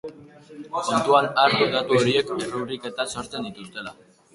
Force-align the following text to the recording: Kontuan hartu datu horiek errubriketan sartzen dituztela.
Kontuan 0.77 1.29
hartu 1.43 1.69
datu 1.77 2.01
horiek 2.03 2.35
errubriketan 2.41 3.15
sartzen 3.17 3.51
dituztela. 3.51 4.01